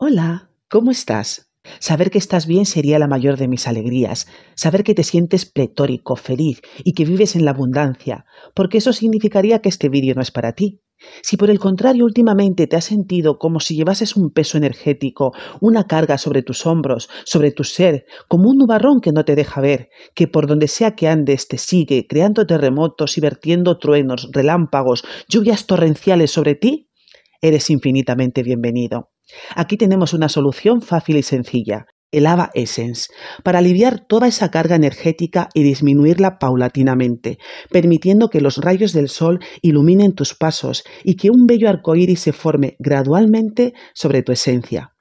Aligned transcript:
Hola, 0.00 0.48
¿cómo 0.70 0.92
estás? 0.92 1.50
Saber 1.80 2.12
que 2.12 2.18
estás 2.18 2.46
bien 2.46 2.66
sería 2.66 3.00
la 3.00 3.08
mayor 3.08 3.36
de 3.36 3.48
mis 3.48 3.66
alegrías, 3.66 4.28
saber 4.54 4.84
que 4.84 4.94
te 4.94 5.02
sientes 5.02 5.44
pletórico, 5.44 6.14
feliz 6.14 6.62
y 6.84 6.92
que 6.92 7.04
vives 7.04 7.34
en 7.34 7.44
la 7.44 7.50
abundancia, 7.50 8.24
porque 8.54 8.78
eso 8.78 8.92
significaría 8.92 9.58
que 9.58 9.68
este 9.68 9.88
vídeo 9.88 10.14
no 10.14 10.22
es 10.22 10.30
para 10.30 10.52
ti. 10.52 10.82
Si 11.20 11.36
por 11.36 11.50
el 11.50 11.58
contrario 11.58 12.04
últimamente 12.04 12.68
te 12.68 12.76
has 12.76 12.84
sentido 12.84 13.40
como 13.40 13.58
si 13.58 13.74
llevases 13.74 14.14
un 14.14 14.30
peso 14.30 14.56
energético, 14.56 15.32
una 15.60 15.88
carga 15.88 16.16
sobre 16.16 16.44
tus 16.44 16.64
hombros, 16.64 17.10
sobre 17.24 17.50
tu 17.50 17.64
ser, 17.64 18.06
como 18.28 18.50
un 18.50 18.58
nubarrón 18.58 19.00
que 19.00 19.10
no 19.10 19.24
te 19.24 19.34
deja 19.34 19.60
ver, 19.60 19.88
que 20.14 20.28
por 20.28 20.46
donde 20.46 20.68
sea 20.68 20.94
que 20.94 21.08
andes 21.08 21.48
te 21.48 21.58
sigue, 21.58 22.06
creando 22.06 22.46
terremotos 22.46 23.18
y 23.18 23.20
vertiendo 23.20 23.78
truenos, 23.78 24.28
relámpagos, 24.30 25.04
lluvias 25.28 25.66
torrenciales 25.66 26.30
sobre 26.30 26.54
ti, 26.54 26.88
eres 27.42 27.68
infinitamente 27.68 28.44
bienvenido. 28.44 29.10
Aquí 29.54 29.76
tenemos 29.76 30.12
una 30.12 30.28
solución 30.28 30.82
fácil 30.82 31.16
y 31.16 31.22
sencilla, 31.22 31.86
el 32.10 32.26
Ava 32.26 32.50
Essence, 32.54 33.10
para 33.44 33.58
aliviar 33.58 34.00
toda 34.06 34.28
esa 34.28 34.50
carga 34.50 34.76
energética 34.76 35.48
y 35.54 35.62
disminuirla 35.62 36.38
paulatinamente, 36.38 37.38
permitiendo 37.70 38.28
que 38.28 38.40
los 38.40 38.58
rayos 38.58 38.92
del 38.92 39.08
sol 39.08 39.40
iluminen 39.62 40.14
tus 40.14 40.34
pasos 40.34 40.84
y 41.04 41.16
que 41.16 41.30
un 41.30 41.46
bello 41.46 41.68
arcoíris 41.68 42.20
se 42.20 42.32
forme 42.32 42.76
gradualmente 42.78 43.74
sobre 43.94 44.22
tu 44.22 44.32
esencia. 44.32 44.94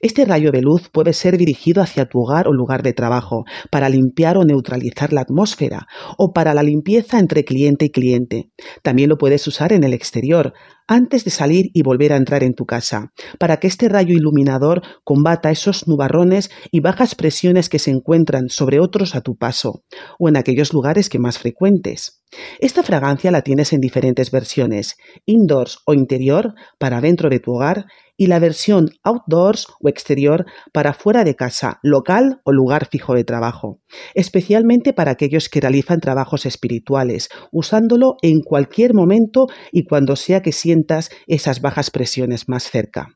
Este 0.00 0.24
rayo 0.24 0.50
de 0.50 0.62
luz 0.62 0.88
puede 0.88 1.12
ser 1.12 1.38
dirigido 1.38 1.82
hacia 1.82 2.06
tu 2.06 2.20
hogar 2.20 2.48
o 2.48 2.52
lugar 2.52 2.82
de 2.82 2.92
trabajo, 2.92 3.44
para 3.70 3.88
limpiar 3.88 4.36
o 4.36 4.44
neutralizar 4.44 5.12
la 5.12 5.22
atmósfera, 5.22 5.86
o 6.18 6.32
para 6.32 6.54
la 6.54 6.62
limpieza 6.62 7.18
entre 7.18 7.44
cliente 7.44 7.86
y 7.86 7.90
cliente. 7.90 8.50
También 8.82 9.08
lo 9.08 9.18
puedes 9.18 9.46
usar 9.46 9.72
en 9.72 9.84
el 9.84 9.92
exterior, 9.92 10.52
antes 10.86 11.24
de 11.24 11.30
salir 11.30 11.70
y 11.72 11.82
volver 11.82 12.12
a 12.12 12.16
entrar 12.16 12.42
en 12.42 12.54
tu 12.54 12.64
casa, 12.66 13.12
para 13.38 13.58
que 13.58 13.66
este 13.66 13.88
rayo 13.88 14.14
iluminador 14.14 14.82
combata 15.04 15.50
esos 15.50 15.86
nubarrones 15.88 16.50
y 16.70 16.80
bajas 16.80 17.14
presiones 17.14 17.68
que 17.68 17.78
se 17.78 17.90
encuentran 17.90 18.48
sobre 18.48 18.80
otros 18.80 19.14
a 19.14 19.20
tu 19.20 19.36
paso, 19.36 19.84
o 20.18 20.28
en 20.28 20.36
aquellos 20.36 20.72
lugares 20.72 21.08
que 21.08 21.18
más 21.18 21.38
frecuentes. 21.38 22.21
Esta 22.58 22.82
fragancia 22.82 23.30
la 23.30 23.42
tienes 23.42 23.72
en 23.72 23.80
diferentes 23.80 24.30
versiones, 24.30 24.96
indoors 25.26 25.78
o 25.86 25.94
interior, 25.94 26.54
para 26.78 27.00
dentro 27.00 27.28
de 27.28 27.40
tu 27.40 27.52
hogar, 27.52 27.86
y 28.16 28.26
la 28.26 28.38
versión 28.38 28.90
outdoors 29.02 29.66
o 29.80 29.88
exterior 29.88 30.46
para 30.72 30.94
fuera 30.94 31.24
de 31.24 31.34
casa, 31.34 31.78
local 31.82 32.40
o 32.44 32.52
lugar 32.52 32.86
fijo 32.86 33.14
de 33.14 33.24
trabajo, 33.24 33.80
especialmente 34.14 34.92
para 34.92 35.12
aquellos 35.12 35.48
que 35.48 35.60
realizan 35.60 36.00
trabajos 36.00 36.46
espirituales, 36.46 37.28
usándolo 37.50 38.16
en 38.22 38.40
cualquier 38.40 38.94
momento 38.94 39.46
y 39.72 39.84
cuando 39.84 40.16
sea 40.16 40.40
que 40.40 40.52
sientas 40.52 41.10
esas 41.26 41.60
bajas 41.60 41.90
presiones 41.90 42.48
más 42.48 42.64
cerca. 42.64 43.08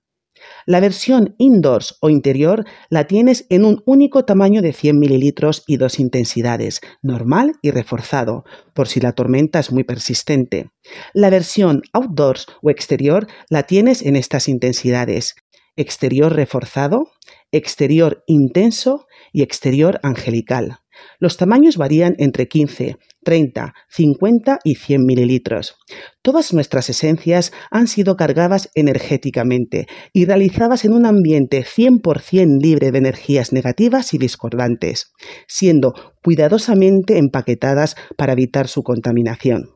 La 0.67 0.81
versión 0.81 1.35
indoors 1.39 1.97
o 2.01 2.11
interior 2.11 2.65
la 2.91 3.07
tienes 3.07 3.47
en 3.51 3.65
un 3.65 3.83
único 3.87 4.25
tamaño 4.25 4.63
de 4.63 4.73
100 4.73 4.99
mililitros 4.99 5.63
y 5.67 5.77
dos 5.77 6.01
intensidades, 6.01 6.81
normal 7.03 7.53
y 7.63 7.71
reforzado, 7.71 8.45
por 8.75 8.89
si 8.89 9.01
la 9.01 9.13
tormenta 9.13 9.59
es 9.59 9.73
muy 9.73 9.85
persistente. 9.85 10.71
La 11.15 11.31
versión 11.31 11.83
outdoors 11.93 12.47
o 12.63 12.71
exterior 12.71 13.27
la 13.49 13.65
tienes 13.65 14.03
en 14.03 14.17
estas 14.17 14.49
intensidades, 14.49 15.35
exterior 15.77 16.35
reforzado, 16.35 17.11
exterior 17.53 18.25
intenso 18.27 19.07
y 19.33 19.43
exterior 19.43 20.01
angelical. 20.03 20.79
Los 21.19 21.37
tamaños 21.37 21.77
varían 21.77 22.15
entre 22.19 22.47
15, 22.47 22.97
30, 23.25 23.75
50 23.89 24.59
y 24.65 24.75
100 24.77 25.05
mililitros. 25.05 25.77
Todas 26.23 26.53
nuestras 26.53 26.91
esencias 26.91 27.53
han 27.71 27.89
sido 27.89 28.17
cargadas 28.17 28.71
energéticamente 28.75 29.87
y 30.13 30.25
realizadas 30.27 30.85
en 30.85 30.93
un 30.93 31.07
ambiente 31.07 31.65
100% 31.65 32.61
libre 32.61 32.93
de 32.93 32.99
energías 32.99 33.53
negativas 33.53 34.15
y 34.15 34.19
discordantes, 34.19 35.13
siendo 35.49 35.95
cuidadosamente 36.23 37.19
empaquetadas 37.19 37.97
para 38.17 38.35
evitar 38.35 38.69
su 38.69 38.83
contaminación. 38.83 39.71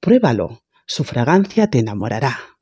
Pruébalo, 0.00 0.60
su 0.86 1.04
fragancia 1.04 1.68
te 1.68 1.78
enamorará. 1.78 2.53